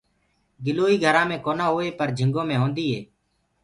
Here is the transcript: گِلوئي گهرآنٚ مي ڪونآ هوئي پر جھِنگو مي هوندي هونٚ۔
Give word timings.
گِلوئي 0.65 0.95
گهرآنٚ 1.03 1.29
مي 1.29 1.37
ڪونآ 1.45 1.65
هوئي 1.73 1.89
پر 1.97 2.07
جھِنگو 2.17 2.41
مي 2.49 2.55
هوندي 2.61 2.83
هونٚ۔ 2.89 3.05